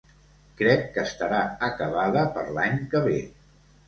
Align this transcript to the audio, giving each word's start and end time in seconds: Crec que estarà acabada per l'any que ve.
Crec 0.59 0.85
que 0.95 1.03
estarà 1.09 1.41
acabada 1.67 2.23
per 2.39 2.47
l'any 2.57 2.81
que 2.95 3.03
ve. 3.05 3.19